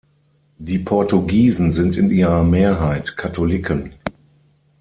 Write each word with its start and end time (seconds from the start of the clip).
Die 0.57 0.79
Portugiesen 0.79 1.71
sind 1.71 1.95
in 1.95 2.09
ihrer 2.09 2.43
Mehrheit 2.43 3.17
Katholiken. 3.17 3.93